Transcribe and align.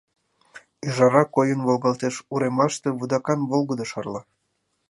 Ӱжара 0.87 1.23
койын 1.35 1.59
волгалтеш, 1.67 2.15
уремлаште 2.33 2.89
вудакан 2.99 3.39
волгыдо 3.49 3.85
шарла. 3.91 4.21